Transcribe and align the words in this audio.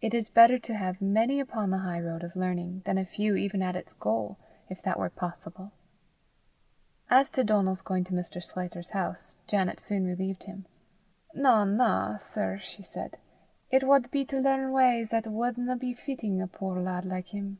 It 0.00 0.14
is 0.14 0.28
better 0.28 0.56
to 0.56 0.74
have 0.76 1.02
many 1.02 1.40
upon 1.40 1.70
the 1.70 1.78
high 1.78 1.98
road 1.98 2.22
of 2.22 2.36
learning, 2.36 2.82
than 2.84 2.96
a 2.96 3.04
few 3.04 3.34
even 3.34 3.60
at 3.60 3.74
its 3.74 3.92
goal, 3.92 4.38
if 4.70 4.80
that 4.82 4.96
were 5.00 5.10
possible. 5.10 5.72
As 7.10 7.28
to 7.30 7.42
Donal's 7.42 7.82
going 7.82 8.04
to 8.04 8.12
Mr. 8.12 8.40
Sclater's 8.40 8.90
house, 8.90 9.34
Janet 9.48 9.80
soon 9.80 10.04
relieved 10.06 10.44
him. 10.44 10.66
"Na, 11.34 11.64
na, 11.64 12.18
sir," 12.18 12.58
she 12.60 12.84
said; 12.84 13.16
"it 13.68 13.82
wad 13.82 14.12
be 14.12 14.24
to 14.26 14.38
learn 14.38 14.70
w'ys 14.70 15.12
'at 15.12 15.26
wadna 15.26 15.74
be 15.74 15.92
fittin' 15.92 16.40
a 16.40 16.46
puir 16.46 16.80
lad 16.80 17.04
like 17.04 17.34
him." 17.34 17.58